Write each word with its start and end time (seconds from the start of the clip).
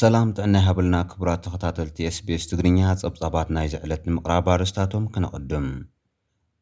ሰላም 0.00 0.28
ጥዕናይ 0.38 0.62
ሃበልና 0.66 0.96
ክቡት 1.10 1.40
ተኸታተልቲ 1.44 1.98
ስbs 2.16 2.42
ትግርኛ 2.50 2.80
ጸብጻባት 3.02 3.48
ናይ 3.56 3.66
ዚዕለት 3.72 4.02
ንምቕራብ 4.08 4.48
ኣርስታቶም 4.54 5.04
ክነቕድም 5.14 5.68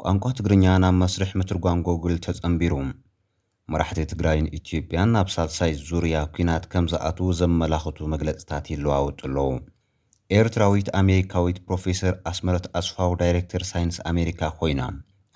ቋንቋ 0.05 0.25
ትግርኛ 0.41 0.67
ናብ 0.85 0.95
መስርሕ 1.03 1.31
ምትርጓንጐግል 1.41 2.15
ተጸምቢሩ 2.27 2.75
መራሕቲ 3.75 4.03
ትግራይንኢትዮጵያን 4.13 5.13
ናብ 5.17 5.31
ሳልሳይ 5.37 5.75
ዙርያ 5.89 6.17
ኵናት 6.37 6.67
ከም 6.75 6.87
ዝኣትዉ 6.93 7.31
ዜመላኽቱ 7.41 7.99
መግለጺታት 8.15 8.69
ይለዋውጡኣለዉ 8.75 9.51
ኤርትራዊት 10.41 10.91
ኣሜሪካዊት 11.03 11.59
ፕሮፌሰር 11.71 12.15
ኣስመረት 12.33 12.69
ኣስፋው 12.83 13.15
ዳይሬክተር 13.25 13.65
ሳይንስ 13.73 13.99
ኣሜሪካ 14.13 14.43
ዀይና 14.63 14.85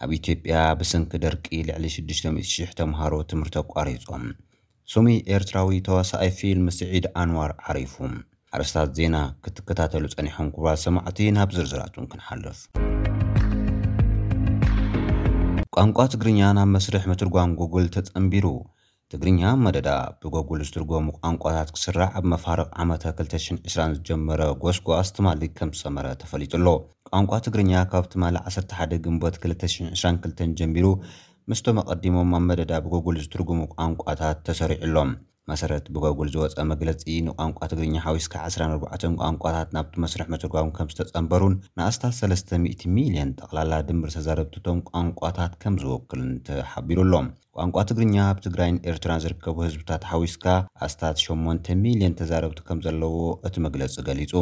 ኣብ 0.05 0.11
ኢትዮጵያ 0.17 0.57
ብስንኪ 0.81 1.13
ደርቂ 1.23 1.47
ልዕሊ60000 1.85 2.69
ተምሃሮ 2.79 3.15
ትምህርቲ 3.31 3.55
ኣቋሪፆም 3.63 4.25
ስሚ 4.93 5.07
ኤርትራዊ 5.37 5.79
ተዋሳኣይ 5.87 6.31
ፊልም 6.39 6.67
ስዒድ 6.77 7.07
ኣንዋር 7.23 7.51
ዓሪፉ 7.71 7.95
ዓርስታት 8.59 8.91
ዜና 8.99 9.17
ክትከታተሉ 9.47 10.05
ጸኒሖም 10.15 10.51
ኩቡራት 10.57 10.81
ሰማዕቲ 10.85 11.19
ናብ 11.39 11.51
ዝርዝራቱን 11.57 12.07
ክንሓልፍ 12.13 12.61
ቋንቋ 15.77 15.99
ትግርኛ 16.13 16.41
ናብ 16.59 16.71
መስርሕ 16.77 17.03
ምትርጓን 17.13 17.57
ጐግል 17.61 17.89
ተጸምቢሩ 17.97 18.47
ትግርኛ 19.13 19.43
መደዳ 19.65 19.91
ብጎግል 20.23 20.63
ዝትርጎሙ 20.69 21.07
ቋንቋታት 21.19 21.69
ክስራዕ 21.77 22.09
ኣብ 22.19 22.25
መፋርቕ 22.33 22.69
ዓመ 22.83 22.89
2020 23.11 23.93
ዝጀመረ 23.99 24.41
ጎስጓኣስትማሊ 24.63 25.43
ከም 25.59 25.71
ዝሰመረ 25.77 26.07
ተፈሊጡ 26.23 26.53
ኣሎ 26.59 26.67
ቋንቋ 27.17 27.35
ትግርኛ 27.47 27.71
ካብት 27.93 28.13
ማል 28.23 28.37
11 28.49 28.95
ግንበት 29.05 29.35
2022 29.45 30.57
ጀቢሩ 30.61 30.87
ምስቶም 31.51 31.79
ኣቐዲሞም 31.91 32.31
ኣብ 32.39 32.43
መደዳ 32.49 32.73
ብገግል 32.85 33.17
ዝትርጉሙ 33.25 33.61
ቋንቋታት 33.77 34.39
ተሰሪዑ 34.47 34.81
ኣሎም 34.89 35.11
መሰረት 35.51 35.85
ብጎግል 35.95 36.29
ዝወፀ 36.35 36.59
መግለፂ 36.73 37.05
ንቋንቋ 37.27 37.59
ትግርኛ 37.73 37.95
ሓዊስካ 38.07 38.35
24 38.49 39.17
ቋንቋታት 39.23 39.69
ናብቲ 39.77 39.95
መስርሕ 40.05 40.27
መትርጓው 40.35 40.69
ከም 40.77 40.91
ዝተጸንበሩን 40.93 41.55
ንኣስታት300ሚልዮን 41.81 43.31
ጠቕላላ 43.41 43.73
ድምር 43.91 44.11
ተዛረብቲእቶም 44.17 44.81
ቋንቋታት 44.93 45.55
ከም 45.65 45.77
ዝውክልን 45.85 46.31
ተሓቢሩ 46.49 46.99
ኣሎም 47.07 47.29
ቋንቋ 47.59 47.77
ትግርኛ 47.91 48.15
ኣብ 48.29 48.41
ትግራይን 48.49 48.83
ኤርትራ 48.93 49.13
ዝርከቡ 49.25 49.57
ህዝብታት 49.69 50.05
ሓዊስካ 50.13 50.47
ኣስታት8,ል0ን 50.89 52.17
ተዛረብቲ 52.21 52.61
ከም 52.71 52.81
ዘለዎ 52.89 53.17
እቲ 53.51 53.57
መግለጺ 53.69 53.95
ገሊጹ 54.09 54.33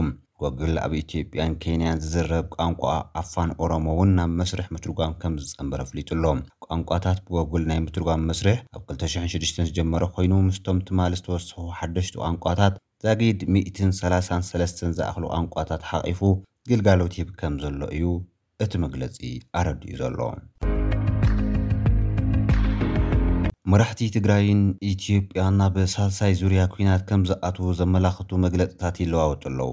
ጐግል 0.42 0.74
ኣብ 0.82 0.92
ኢትዮጵያን 1.00 1.52
ኬንያን 1.62 2.00
ዝዝረብ 2.04 2.46
ቋንቋ 2.54 2.80
ኣፋን 3.20 3.50
ኦሮሞ 3.64 3.84
እውን 3.94 4.10
ናብ 4.16 4.30
መስርሕ 4.40 4.66
ምትርጓም 4.74 5.12
ከም 5.20 5.34
ዝጸንበረ 5.42 5.80
ፍሊጡ 5.90 6.08
ኣሎ 6.16 6.24
ቋንቋታት 6.64 7.18
ብጐግል 7.30 7.62
ናይ 7.70 7.78
ምትርጓም 7.84 8.26
መስርሕ 8.30 8.56
ኣብ 8.78 8.82
26 8.94 9.60
ዝጀመሮ 9.68 10.02
ኮይኑ 10.16 10.32
ምስቶም 10.48 10.80
ትማሊ 10.88 11.14
ዝተወስሑ 11.20 11.56
ሓደሽቲ 11.78 12.14
ቋንቋታት 12.24 12.74
ዛጊድ 13.04 13.40
133 13.58 14.84
ዝኣኽሉ 14.98 15.24
ቋንቋታት 15.34 15.82
ሓቂፉ 15.92 16.20
ግልጋሎት 16.72 17.14
ሂብ 17.20 17.30
ከም 17.40 17.56
ዘሎ 17.64 17.80
እዩ 17.98 18.10
እቲ 18.66 18.72
መግለፂ 18.84 19.16
ኣረዲኡ 19.62 19.96
ዘሎ 20.02 20.20
መራሕቲ 23.72 24.02
ትግራይን 24.18 24.62
ኢትዮጵያ 24.92 25.44
ናብ 25.60 25.76
ሳልሳይ 25.96 26.34
ዙርያ 26.42 26.60
ኩናት 26.76 27.02
ከም 27.08 27.24
ዝኣትዉ 27.32 27.70
ዘመላኽቱ 27.82 28.30
መግለፂታት 28.46 28.96
ይለዋወጡ 29.04 29.42
ኣለዉ 29.54 29.72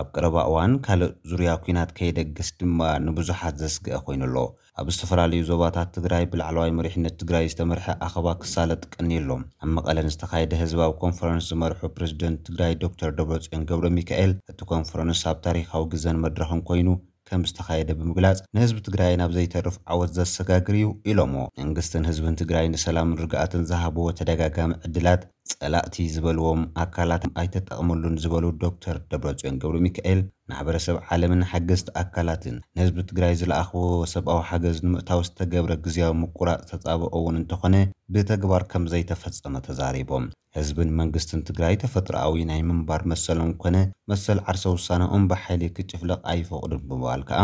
ኣብ 0.00 0.08
ቀረባ 0.14 0.36
እዋን 0.48 0.72
ካልእ 0.86 1.12
ዙርያ 1.30 1.50
ኩናት 1.66 1.90
ከየደግስ 1.98 2.48
ድማ 2.60 2.80
ንብዙሓት 3.04 3.54
ዘስግአ 3.62 3.98
ኮይኑ 4.06 4.22
ኣሎ 4.26 4.36
ኣብ 4.80 4.88
ዝተፈላለዩ 4.94 5.40
ዞባታት 5.50 5.88
ትግራይ 5.96 6.24
ብላዕለዋይ 6.32 6.70
መሪሕነት 6.78 7.14
ትግራይ 7.20 7.46
ዝተመርሐ 7.52 7.86
ኣኸባ 8.06 8.26
ክሳለ 8.42 8.70
ጥቀኒ 8.82 9.10
ኢ 9.18 9.22
ሎም 9.28 9.42
ኣብ 9.64 9.70
መቐለን 9.76 10.10
ዝተካየደ 10.14 10.52
ህዝባዊ 10.62 10.92
ኮንፈረንስ 11.04 11.46
ዝመርሑ 11.52 11.80
ፕረዚደንት 11.98 12.40
ትግራይ 12.48 12.74
ዶክተር 12.84 13.10
ደብረፅዮን 13.20 13.64
ገብረ 13.70 13.90
ሚካኤል 13.98 14.34
እቲ 14.52 14.60
ኮንፈረንስ 14.72 15.22
ኣብ 15.30 15.38
ታሪኻዊ 15.46 15.86
ግዘን 15.94 16.20
መድረኽን 16.26 16.60
ኮይኑ 16.70 16.88
ከም 17.30 17.44
ዝተካየደ 17.50 17.90
ብምግላፅ 18.00 18.40
ንህዝቢ 18.56 18.78
ትግራይ 18.88 19.14
ናብ 19.20 19.30
ዘይተርፍ 19.36 19.78
ዓወት 19.92 20.12
ዘሰጋግር 20.18 20.76
እዩ 20.82 20.90
ኢሎሞ 21.12 21.34
መንግስትን 21.62 22.06
ህዝብን 22.10 22.38
ትግራይ 22.42 22.68
ንሰላምን 22.74 23.20
ርግኣትን 23.24 23.64
ዝሃብዎ 23.70 24.06
ተደጋጋሚ 24.18 24.74
ዕድላት 24.88 25.24
ጸላእቲ 25.52 25.96
ዝበልዎም 26.14 26.62
ኣካላት 26.82 27.24
ኣይተጠቅመሉን 27.40 28.14
ዝበሉ 28.22 28.44
ዶክተር 28.64 28.96
ደብረፅዮን 29.10 29.58
ገብሪ 29.62 29.76
ሚካኤል 29.86 30.20
ናሕበረሰብ 30.50 30.96
ዓለምን 31.14 31.42
ሓገዝቲ 31.50 31.88
ኣካላትን 32.02 32.56
ንህዝቢ 32.76 32.98
ትግራይ 33.10 33.34
ዝለኣኽቦ 33.40 33.82
ሰብኣዊ 34.14 34.40
ሓገዝ 34.48 34.76
ንምእታዊ 34.86 35.20
ዝተገብረ 35.28 35.72
ግዜያዊ 35.84 36.14
ምቁራፅ 36.22 36.58
ዝተፃብቀእውን 36.70 37.38
እንተኾነ 37.42 37.76
ብተግባር 38.14 38.64
ከም 38.72 38.84
ዘይተፈፀመ 38.92 39.54
ተዛሪቦም 39.68 40.26
ህዝብን 40.58 40.90
መንግስትን 41.00 41.44
ትግራይ 41.50 41.74
ተፈጥሮኣዊ 41.84 42.38
ናይ 42.50 42.60
ምንባር 42.70 43.02
መሰሎም 43.12 43.50
ኮነ 43.62 43.76
መሰል 44.12 44.38
ዓርሰ 44.50 44.64
ውሳነኦም 44.76 45.26
ብሓይሊ 45.32 45.64
ክጭፍለቕ 45.78 46.20
ኣይፈቅዱን 46.34 46.84
ብሃል 46.92 47.24
ከኣ 47.30 47.40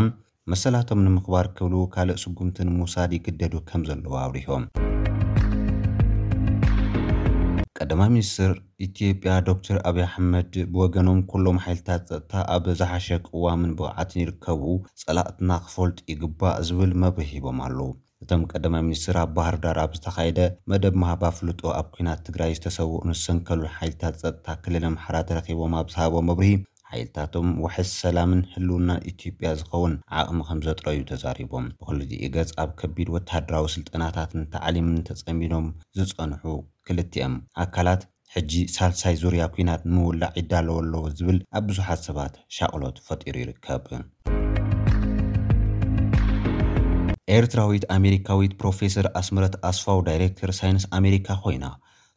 መሰላቶም 0.54 1.04
ንምክባር 1.08 1.46
ክብሉ 1.58 1.74
ካልእ 1.96 2.16
ስጉምቲን 2.24 2.72
ምውሳድ 2.78 3.12
ክደዱ 3.26 3.54
ከም 3.70 3.82
ዘለዎ 3.90 4.14
ኣብሪሆም 4.26 4.64
ቀዳማይ 7.82 8.08
ሚኒስትር 8.14 8.50
ኢትዮጵያ 8.86 9.30
ዶክተር 9.48 9.76
ኣብዪ 9.88 10.00
ኣሕመድ 10.08 10.52
ብወገኖም 10.72 11.20
ኩሎም 11.30 11.56
ሓይልታት 11.64 12.02
ፀጥታ 12.10 12.32
ኣብ 12.54 12.66
ዝሓሸ 12.80 13.06
ቅዋምን 13.28 13.70
ብቕዓትን 13.78 14.20
ይርከቡ 14.22 14.62
ጸላእትና 15.00 15.50
ክፈልጡ 15.64 15.98
ይግባእ 16.12 16.58
ዝብል 16.68 16.92
መብሪህ 17.02 17.30
ሂቦም 17.36 17.58
ኣለዉ 17.66 17.88
እቶም 18.24 18.42
ቀደማይ 18.50 18.82
ምኒስትር 18.88 19.16
ኣብ 19.22 19.30
ባህርዳር 19.38 19.78
ኣብ 19.84 19.92
ዝተካየደ 19.98 20.38
መደብ 20.72 20.96
ማህባ 21.04 21.22
ፍልጦ 21.38 21.60
ኣብ 21.80 21.86
ኩናት 21.94 22.20
ትግራይ 22.28 22.52
ዝተሰውዕንዝሰንከሉ 22.58 23.62
ሓይልታት 23.78 24.16
ፀጥታ 24.22 24.46
ክልለ 24.66 24.84
ምሓራ 24.96 25.16
ተረኪቦም 25.30 25.74
ኣብዝሃቦ 25.80 26.14
መብርሂ 26.28 26.50
ሓይልታቶም 26.90 27.48
ውሕስ 27.64 27.90
ሰላምን 28.04 28.42
ህልውና 28.54 28.88
ኢትዮጵያ 29.12 29.50
ዝኸውን 29.62 29.96
ዓቕሚ 30.20 30.38
ከም 30.50 30.60
ዘጥረዩ 30.68 31.00
ተዛሪቦም 31.10 31.66
ብክሉ 31.80 32.00
ገጽ 32.36 32.52
ኣብ 32.64 32.70
ከቢድ 32.82 33.10
ወተሃደራዊ 33.16 33.66
ስልጠናታትን 33.78 34.44
ተዕሊምን 34.54 35.00
ተፀሚኖም 35.10 35.68
ዝፀንሑ 36.00 36.44
ክልቲም 36.88 37.32
ኣካላት 37.62 38.00
ሕጂ 38.34 38.52
ሳልሳይ 38.76 39.14
ዙርያ 39.20 39.42
ኩናት 39.54 39.82
ንምውላዕ 39.90 40.32
ይዳለወ 40.40 40.76
ኣለዎ 40.82 41.02
ዝብል 41.18 41.38
ኣብ 41.56 41.64
ብዙሓት 41.68 42.00
ሰባት 42.06 42.34
ሻቅሎት 42.56 42.96
ፈጢሩ 43.06 43.34
ይርከብ 43.42 43.84
ኤርትራዊት 47.36 47.84
ኣሜሪካዊት 47.96 48.54
ፕሮፌሰር 48.62 49.06
ኣስመረት 49.20 49.54
ኣስፋው 49.70 50.00
ዳይሬክተር 50.08 50.50
ሳይንስ 50.60 50.84
ኣሜሪካ 50.98 51.28
ኮይና 51.44 51.64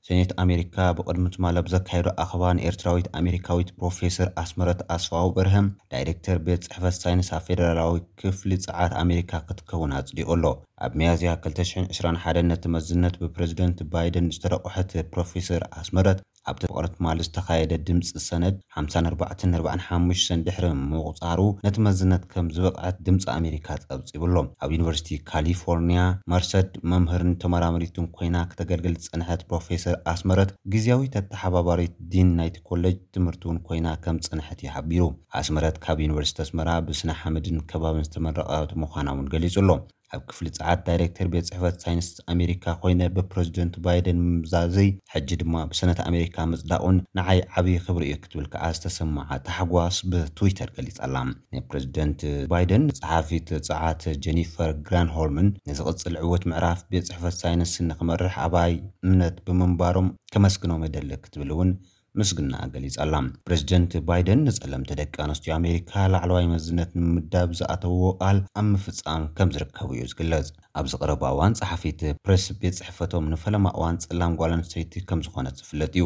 ሰኔት 0.07 0.31
ኣሜሪካ 0.41 0.75
ብቅድሚ 0.97 1.23
ትማ 1.35 1.45
ለብ 1.55 1.67
ዘካየዱ 1.73 2.07
ኣኽባ 2.23 2.43
ንኤርትራዊት 2.57 3.07
ኣሜሪካዊት 3.19 3.69
ፕሮፌሰር 3.77 4.27
ኣስመረት 4.41 4.81
ኣስፋው 4.95 5.29
ብርህም 5.35 5.67
ዳይሬክተር 5.93 6.37
ቤት 6.47 6.67
ፅሕፈት 6.67 6.97
ሳይንስ 7.03 7.29
ኣብ 7.37 7.41
ፌዴራላዊ 7.47 7.95
ክፍሊ 8.23 8.51
ፀዓት 8.65 8.93
ኣሜሪካ 9.03 9.31
ክትከውን 9.47 9.95
ኣጽዲቑ 9.99 10.27
ኣሎ 10.35 10.45
ኣብ 10.87 10.93
መያዝያ 11.01 11.33
221 11.47 12.43
ነቲ 12.51 12.63
መዝነት 12.75 13.17
ብፕሬዚደንት 13.23 13.81
ባይደን 13.95 14.29
ዝተረቑሐት 14.37 14.93
ፕሮፌሰር 15.15 15.63
ኣስመረት 15.81 16.19
ኣብቲ 16.49 16.63
ፍቅርት 16.71 16.93
ማል 17.03 17.19
ዝተካየደ 17.25 17.73
ድምፂ 17.87 18.07
ሰነት 18.27 18.55
5445ሰን 18.81 20.43
ድሕሪ 20.47 20.65
ምቑፃሩ 20.91 21.39
ነቲ 21.65 21.77
መዝነት 21.87 22.23
ከም 22.33 22.47
ዝበቕዐት 22.55 22.97
ድምፂ 23.07 23.23
ኣሜሪካ 23.37 23.67
ፀብፂብሎም 23.85 24.47
ኣብ 24.65 24.71
ዩኒቨርስቲ 24.75 25.09
ካሊፎርኒያ 25.31 26.01
መርሰድ 26.33 26.69
መምህርን 26.91 27.33
ተመራምሪትን 27.43 28.07
ኮይና 28.17 28.37
ክተገልግል 28.51 28.97
ፅንሐት 29.07 29.41
ፕሮፌሰር 29.51 29.97
ኣስመረት 30.13 30.51
ግዜያዊ 30.75 31.03
ኣተሓባባሪት 31.23 31.95
ዲን 32.13 32.29
ናይቲ 32.41 32.57
ኮለጅ 32.71 32.95
ትምህርቲ 33.17 33.43
እውን 33.47 33.59
ኮይና 33.69 33.87
ከም 34.05 34.19
ፅንሐት 34.29 34.61
ይሓቢሩ 34.67 35.03
ኣስመረት 35.41 35.75
ካብ 35.85 35.97
ዩኒቨርስቲ 36.07 36.37
ኣስመራ 36.45 36.69
ብስነ 36.89 37.09
ሓምድን 37.21 37.59
ከባብን 37.71 38.07
ዝተመረቐት 38.09 38.71
ምዃና 38.83 39.07
ውን 39.17 39.27
ገሊጹ 39.35 39.55
ኣሎ 39.65 39.71
ኣብ 40.15 40.23
ክፍሊ 40.31 40.47
ፀዓት 40.57 40.79
ዳይረክተር 40.87 41.27
ቤት 41.33 41.47
ፅሕፈት 41.51 41.77
ሳይንስ 41.83 42.07
ኣሜሪካ 42.33 42.65
ኮይነ 42.81 43.01
ብፕረዚደንት 43.15 43.75
ባይደን 43.85 44.17
ምምዛዘይ 44.25 44.89
ሕጂ 45.13 45.29
ድማ 45.41 45.55
ብሰነት 45.71 45.99
ኣሜሪካ 46.09 46.35
ምፅዳቁን 46.51 46.97
ንዓይ 47.17 47.39
ዓብይ 47.59 47.75
ክብሪ 47.85 48.03
ዩ 48.11 48.15
ክትብል 48.25 48.45
ከዓ 48.53 48.63
ዝተስምዓ 48.77 49.29
ተሓጓስ 49.47 49.97
ብትዊተር 50.11 50.69
ገሊፅ 50.75 50.97
ላ 51.13 51.17
ንፕረዚደንት 51.57 52.21
ባይደን 52.53 52.85
ፀሓፊት 53.01 53.49
ፀዓት 53.69 54.03
ጀኒፈር 54.27 54.71
ግራንሆልምን 54.89 55.49
ንዝቕፅል 55.71 56.15
ዕወት 56.25 56.45
ምዕራፍ 56.51 56.81
ቤት 56.93 57.09
ፅሕፈት 57.11 57.37
ሳይንስ 57.43 57.73
ንክመርሕ 57.89 58.35
ኣባይ 58.45 58.71
እምነት 59.07 59.37
ብምንባሮም 59.49 60.09
ከመስግኖም 60.35 60.85
የደሊ 60.87 61.11
ክትብል 61.25 61.51
እውን 61.55 61.71
ምስግና 62.19 62.53
ኣገሊፃላ 62.65 63.13
ፕረዚደንት 63.47 63.93
ባይደን 64.09 64.41
ንፀለምቲ 64.47 64.91
ደቂ 64.99 65.13
ኣንስትዮ 65.23 65.51
ኣሜሪካ 65.59 65.91
ላዕለዋይ 66.13 66.45
መዝነት 66.53 66.91
ንምምዳብ 66.99 67.49
ዝኣተዎ 67.59 67.97
ኣል 68.27 68.37
ኣብ 68.59 68.65
ምፍፃም 68.73 69.23
ከም 69.37 69.49
ዝርከቡ 69.55 69.89
እዩ 69.95 70.05
ዝግለፅ 70.11 70.47
ኣብዚ 70.81 70.93
ቀረባእዋን 71.01 71.57
ፀሓፊት 71.61 72.01
ፕረስ 72.25 72.45
ቤት 72.61 72.77
ፅሕፈቶም 72.79 73.27
ንፈለማ 73.33 73.65
እዋን 73.77 73.97
ፀላም 74.05 74.37
ጓል 74.41 74.53
ኣንስተይቲ 74.59 74.93
ከም 75.09 75.21
ዝኮነት 75.27 75.57
ዝፍለጥ 75.61 75.91
እዩ 75.97 76.05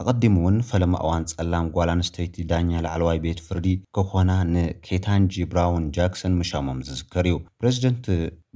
ኣቀዲሙ 0.00 0.34
እውን 0.42 0.56
ፈለማ 0.70 0.94
እዋን 1.04 1.24
ፀላም 1.36 1.66
ጓል 1.76 1.90
ኣንስተይቲ 1.98 2.36
ዳኛ 2.52 2.70
ላዕለዋይ 2.86 3.18
ቤት 3.24 3.40
ፍርዲ 3.48 3.66
ክኾና 3.98 4.30
ንኬታንጂ 4.54 5.32
ብራውን 5.52 5.86
ጃክሰን 5.98 6.36
ምሻሞም 6.42 6.80
ዝዝከር 6.88 7.26
እዩ 7.32 7.36
ፕሬዚደንት 7.60 8.06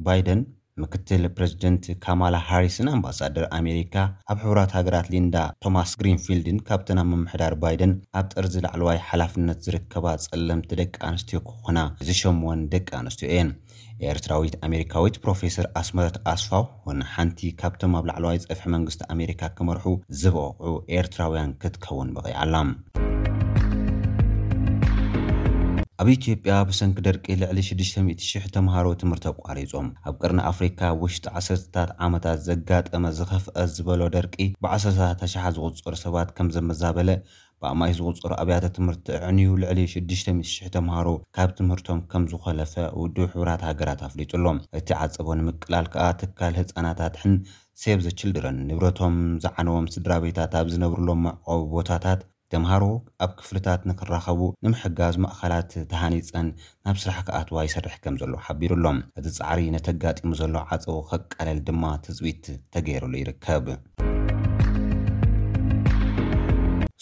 ባይደን 0.08 0.42
ምክትል 0.82 1.22
ፕሬዚደንት 1.36 1.84
ካማላ 2.04 2.36
ሃርስን 2.48 2.88
ኣምባሳደር 2.94 3.44
ኣሜሪካ 3.58 3.94
ኣብ 4.32 4.38
ሕቡራት 4.44 4.72
ሃገራት 4.78 5.06
ሊንዳ 5.14 5.36
ቶማስ 5.64 5.90
ግሪንፊልድን 6.00 6.58
ካብተናብ 6.66 7.08
ምምሕዳር 7.12 7.54
ባይደን 7.62 7.92
ኣብ 8.20 8.26
ጥርዚ 8.34 8.54
ላዕለዋይ 8.66 8.98
ሓላፍነት 9.10 9.60
ዝርከባ 9.66 10.06
ጸለምቲ 10.24 10.70
ደቂ 10.80 10.94
ኣንስትዮ 11.10 11.40
ክኾና 11.48 11.78
ዝሸምወን 12.08 12.62
ደቂ 12.74 12.88
ኣንስትዮ 13.00 13.28
እየን 13.32 13.50
ኤርትራዊት 14.10 14.54
ኣሜሪካዊት 14.68 15.16
ፕሮፌሰር 15.24 15.66
ኣስመረት 15.82 16.16
ኣስፋው 16.34 16.64
ወን 16.88 17.00
ሓንቲ 17.14 17.40
ካብቶም 17.62 17.96
ኣብ 18.00 18.06
ላዕለዋይ 18.10 18.40
ፀፍሒ 18.48 18.68
መንግስቲ 18.76 19.02
ኣሜሪካ 19.16 19.42
ክመርሑ 19.58 19.84
ዝበቕቕዑ 20.22 20.74
ኤርትራውያን 21.00 21.56
ክትከውን 21.64 22.10
ብቒዓላ 22.18 22.54
ኣብ 26.02 26.08
ኢትዮጵያ 26.14 26.54
ብሰንኪ 26.68 26.96
ደርቂ 27.06 27.26
ልዕሊ 27.42 27.58
6000 27.66 28.42
ተምሃሮ 28.56 28.86
ትምህርቲ 29.02 29.26
ኣቋሪፆም 29.32 29.86
ኣብ 30.08 30.16
ቅርና 30.22 30.40
ኣፍሪካ 30.50 30.80
ውሽጢ 31.02 31.24
ዓሰርታት 31.38 31.90
ዓመታት 32.06 32.40
ዘጋጠመ 32.48 33.04
ዝኸፍአ 33.18 33.56
ዝበሎ 33.76 34.00
ደርቂ 34.16 34.34
ብ1ሰርታት 34.66 35.20
ኣሸሓ 35.26 35.44
ዝቝፅሩ 35.58 35.94
ሰባት 36.02 36.30
ከም 36.38 36.48
ዘመዛበለ 36.56 37.08
ብኣእማይ 37.60 37.92
ዝቕፅሩ 38.00 38.30
ኣብያተ 38.42 38.64
ትምህርቲ 38.78 39.06
ዕዕንዩ 39.20 39.54
ልዕሊ 39.62 39.80
6000 39.94 40.68
ተምሃሮ 40.76 41.08
ካብ 41.38 41.52
ትምህርቶም 41.62 42.02
ከም 42.12 42.26
ዝኸለፈ 42.34 42.74
ውድ 43.02 43.16
ሕብራት 43.34 43.62
ሃገራት 43.70 44.02
ኣፍሊጡሎም 44.10 44.60
እቲ 44.80 44.88
ዓፀቦ 45.04 45.28
ንምቅላል 45.42 45.88
ከዓ 45.94 46.04
ትካል 46.22 46.54
ህፃናታት 46.62 47.16
ሕን 47.24 47.34
ሰብ 47.84 47.98
ዘችልድረን 48.08 48.58
ንብረቶም 48.70 49.16
ዝዓነዎም 49.46 49.88
ስድራ 49.96 50.12
ቤታት 50.26 50.52
ኣብ 50.60 50.68
ዝነብርሎም 50.74 51.24
ኣዕቆቡ 51.40 51.62
ቦታታት 51.76 52.20
ተምሃሮ 52.52 52.84
ኣብ 53.24 53.30
ክፍልታት 53.38 53.80
ንኽራኸቡ 53.90 54.40
ንምሕጋዝ 54.64 55.14
ማእኸላት 55.22 55.72
ተሃኒፀን 55.92 56.48
ናብ 56.86 56.96
ስራሕ 57.02 57.18
ከኣትዋ 57.28 57.56
ይሰርሕ 57.66 57.94
ከም 58.02 58.14
ዘሎ 58.20 58.32
ሓቢሩኣሎም 58.46 58.98
እዚ 59.18 59.26
ፃዕሪ 59.38 59.60
ነተጋጢሙ 59.74 60.30
ዘሎ 60.40 60.54
ዓፀው 60.74 60.96
ክቀለል 61.10 61.58
ድማ 61.68 61.82
ትፅቢት 62.04 62.44
ተገይሩሉ 62.74 63.12
ይርከብ 63.22 63.64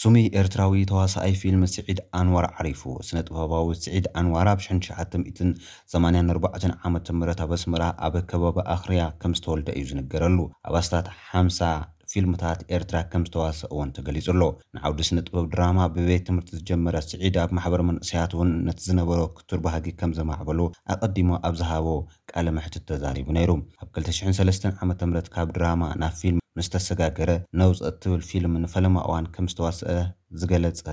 ስሚ 0.02 0.14
ኤርትራዊ 0.41 0.73
ተዋሳኣይ 0.91 1.35
ፊልም 1.41 1.62
ስዒድ 1.75 1.99
ኣንዋር 2.20 2.46
ዓሪፉ 2.56 2.82
ስነ 3.08 3.19
ጥበባዊ 3.29 3.67
ስዒድ 3.85 4.06
ኣንዋር 4.20 4.46
ኣብ 4.55 4.58
984ዓ 4.69 6.82
ም 7.20 7.23
ኣብ 7.44 7.50
ኣስመራ 7.58 7.82
ኣብ 8.06 8.14
ከበቢ 8.32 8.56
ኣኽርያ 8.75 9.02
ከም 9.20 9.32
ዝተወልደ 9.41 9.69
እዩ 9.81 9.85
ዝንገረሉ 9.93 10.38
ኣብ 10.69 10.75
ኣስታት 10.81 11.06
50 11.19 11.73
ፊልምታት 12.15 12.61
ኤርትራ 12.77 12.97
ከም 13.13 13.23
ዝተዋስአ 13.29 13.69
ዎን 13.77 13.89
ተገሊጹ 13.97 14.27
ኣሎ 14.33 14.43
ንዓውዱስ 14.77 15.09
ንጥበብ 15.17 15.47
ድራማ 15.55 15.79
ብቤት 15.95 16.25
ትምህርቲ 16.29 16.51
ዝጀመረ 16.59 16.97
ስዒድ 17.07 17.37
ኣብ 17.43 17.51
ማሕበር 17.57 17.83
መንእሰያት 17.89 18.35
እውን 18.37 18.51
ነቲ 18.67 18.79
ዝነበሮ 18.89 19.21
ክቱርባሃጊ 19.39 19.87
ከም 20.01 20.13
ዘማዕበሉ 20.19 20.61
ኣቐዲሞ 20.95 21.31
ኣብ 21.49 21.57
ዝሃቦ 21.61 21.87
ቃል 22.33 22.49
ምሕትት 22.59 22.85
ተዛሪቡ 22.91 23.27
ነይሩ 23.39 23.51
ኣብ 23.85 23.91
23 24.03 24.69
ዓ 24.79 24.81
ም 24.91 25.25
ካብ 25.37 25.51
ድራማ 25.57 25.83
ናብ 26.03 26.15
ፊልም 26.21 26.43
ምስተሰጋገረ 26.59 27.31
ነውፅኦ 27.63 27.91
ትብል 28.05 28.23
ፊልም 28.31 28.55
ንፈለማ 28.67 28.97
እዋን 29.09 29.27
ከም 29.37 29.49
ዝተዋስአ 29.53 29.99
ዝገለፀ 30.41 30.87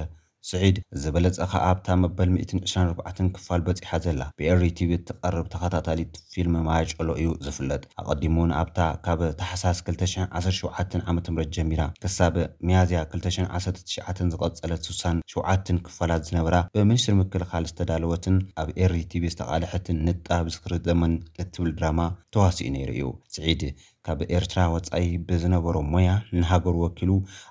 ስዒድ 0.50 0.78
ዝበለፀ 1.02 1.38
ኸዓ 1.50 1.52
ኣብታ 1.72 1.88
መበል 2.04 2.30
124 2.44 3.26
ክፋል 3.36 3.62
በፂሓ 3.66 3.90
ዘላ 4.06 4.22
ብኤርrቲቪ 4.38 4.90
እትቐርብ 4.98 5.46
ተኸታታሊት 5.54 6.14
ፊልም 6.34 6.54
ማያጨሎ 6.68 7.08
እዩ 7.22 7.30
ዝፍለጥ 7.46 7.84
ኣቐዲሙን 8.04 8.54
ኣብታ 8.62 8.80
ካብ 9.08 9.20
ተሓሳስ 9.42 9.80
217 9.90 10.98
ዓምት 11.12 11.28
ጀሚራ 11.58 11.82
ክሳብ 12.06 12.36
መያዝያ 12.70 13.02
219 13.14 14.24
ዝቐጸለት 14.34 14.90
67 14.94 15.74
ክፋላት 15.88 16.26
ዝነበራ 16.32 16.56
ብምኒስትሪ 16.76 17.16
ምክልኻል 17.22 17.68
ዝተዳልወትን 17.74 18.38
ኣብ 18.64 18.70
ኤርrቲቪ 18.86 19.24
ዝተቓልሕትን 19.36 20.00
ንጣብ 20.10 20.48
ዝክሪ 20.58 20.74
ዘመን 20.90 21.16
እትብል 21.44 21.72
ድራማ 21.80 22.02
ተዋሲኡ 22.36 22.72
ነይሩ 22.78 22.92
እዩ 23.00 23.08
ስዒድ 23.38 23.64
ካብ 24.08 24.20
ኤርትራ 24.36 24.60
ወጻኢ 24.74 25.08
ብዝነበሮ 25.28 25.76
ሞያ 25.94 26.10
ንሃገር 26.38 26.76
ወኪሉ 26.84 27.10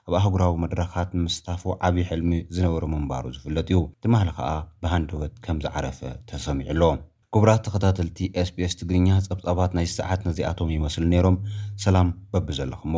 ኣብ 0.09 0.13
ኣህጉራዊ 0.19 0.53
መድረካት 0.63 1.09
ንምስታፉ 1.17 1.63
ዓብዪ 1.89 1.97
ሕልሚ 2.09 2.31
ዝነበሮ 2.57 2.85
ምንባሩ 2.95 3.25
ዝፍለጥ 3.37 3.69
እዩ 3.73 3.79
ድማሃሊ 4.05 4.29
ከዓ 4.39 4.49
ብሃንድወት 4.85 5.35
ከም 5.45 5.59
ዝዓረፈ 5.67 6.01
ተሰሚዑሎ 6.33 6.83
ጉቡራት 7.35 7.61
ተኸታተልቲ 7.67 8.19
sps 8.47 8.73
ትግርኛ 8.81 9.09
ጸብጻባት 9.27 9.71
ናይ 9.79 9.87
ሰዓት 9.99 10.21
ነዚኣቶም 10.29 10.69
ይመስሊ 10.77 11.05
ነይሮም 11.15 11.37
ሰላም 11.87 12.09
በቢ 12.35 12.47
ዘለኹሞ 12.59 12.95